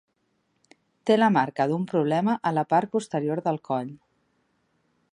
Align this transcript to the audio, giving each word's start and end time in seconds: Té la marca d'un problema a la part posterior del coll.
Té 1.09 1.17
la 1.17 1.27
marca 1.35 1.67
d'un 1.73 1.85
problema 1.93 2.37
a 2.51 2.55
la 2.59 2.65
part 2.75 2.95
posterior 2.97 3.47
del 3.49 3.63
coll. 3.71 3.97